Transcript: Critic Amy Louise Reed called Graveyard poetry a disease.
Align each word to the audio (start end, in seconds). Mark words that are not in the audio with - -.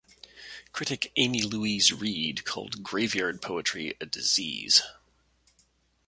Critic 0.73 1.11
Amy 1.15 1.43
Louise 1.43 1.93
Reed 1.93 2.43
called 2.43 2.81
Graveyard 2.81 3.39
poetry 3.39 3.93
a 4.01 4.07
disease. 4.07 4.81